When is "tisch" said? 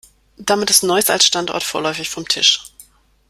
2.27-2.63